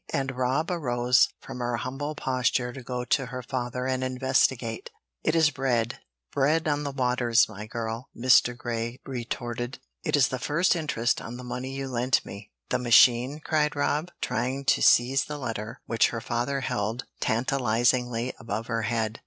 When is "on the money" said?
11.21-11.73